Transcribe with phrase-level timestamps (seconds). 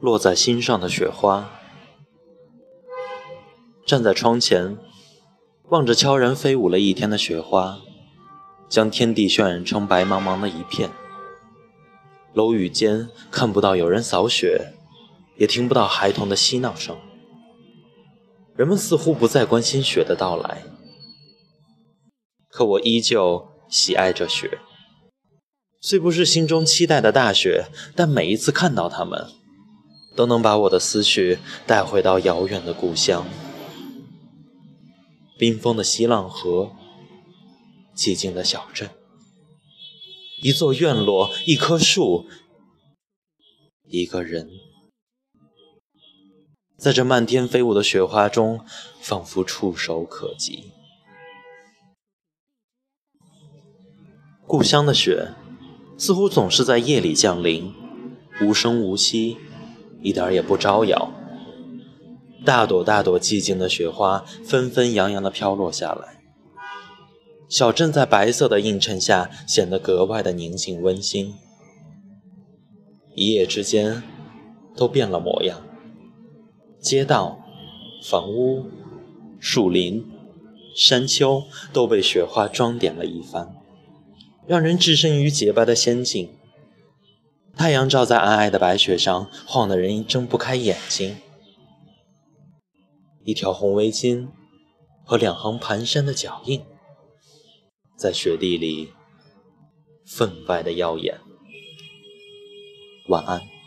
[0.00, 1.50] 落在心上的雪花。
[3.86, 4.76] 站在窗前，
[5.70, 7.80] 望着悄然飞舞了一天的雪花，
[8.68, 10.90] 将天地渲染成白茫茫的一片。
[12.34, 14.74] 楼宇间看不到有人扫雪，
[15.36, 16.96] 也听不到孩童的嬉闹声。
[18.54, 20.64] 人们似乎不再关心雪的到来，
[22.50, 24.58] 可我依旧喜爱着雪。
[25.80, 29.26] 虽不是心中期待的大雪，但每一次看到它们，
[30.18, 33.24] 都能把我的思绪带回到遥远的故乡。
[35.38, 36.72] 冰封的西浪河，
[37.94, 38.90] 寂静的小镇，
[40.42, 42.26] 一座院落，一棵树，
[43.84, 44.50] 一个人，
[46.76, 48.66] 在这漫天飞舞的雪花中，
[49.00, 50.72] 仿佛触手可及。
[54.48, 55.28] 故乡的雪，
[55.96, 57.72] 似乎总是在夜里降临，
[58.42, 59.36] 无声无息，
[60.00, 61.12] 一点也不招摇。
[62.44, 66.22] 大朵大朵寂静的雪花纷纷扬扬地飘落下来，
[67.48, 71.34] 小镇在白色的映衬下显得格外的宁静温馨。
[73.14, 74.02] 一夜之间，
[74.76, 75.60] 都变了模样，
[76.80, 77.40] 街道、
[78.04, 78.66] 房屋、
[79.40, 80.06] 树林、
[80.76, 83.56] 山丘都被雪花装点了一番，
[84.46, 86.30] 让人置身于洁白的仙境。
[87.58, 91.16] 太阳照在皑皑的白雪上，晃得人睁不开眼睛。
[93.24, 94.28] 一条红围巾
[95.04, 96.62] 和两行蹒跚的脚印，
[97.96, 98.92] 在雪地里
[100.06, 101.18] 分外的耀眼。
[103.08, 103.57] 晚安。